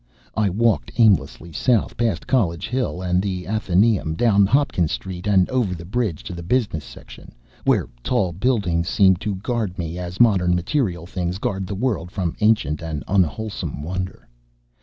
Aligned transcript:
I 0.35 0.49
walked 0.49 0.89
aimlessly 0.99 1.51
south 1.51 1.95
past 1.95 2.25
College 2.25 2.67
Hill 2.67 3.03
and 3.03 3.21
the 3.21 3.43
Athenæum, 3.45 4.17
down 4.17 4.47
Hopkins 4.47 4.91
Street, 4.91 5.27
and 5.27 5.47
over 5.51 5.75
the 5.75 5.85
bridge 5.85 6.23
to 6.23 6.33
the 6.33 6.41
business 6.41 6.83
section 6.83 7.35
where 7.65 7.87
tall 8.01 8.31
buildings 8.31 8.87
seemed 8.87 9.21
to 9.21 9.35
guard 9.35 9.77
me 9.77 9.99
as 9.99 10.19
modern 10.19 10.55
material 10.55 11.05
things 11.05 11.37
guard 11.37 11.67
the 11.67 11.75
world 11.75 12.09
from 12.09 12.35
ancient 12.39 12.81
and 12.81 13.03
unwholesome 13.07 13.83
wonder. 13.83 14.27